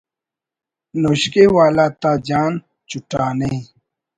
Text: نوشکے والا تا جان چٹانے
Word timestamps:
نوشکے 1.01 1.45
والا 1.55 1.85
تا 2.01 2.11
جان 2.27 2.51
چٹانے 2.89 3.53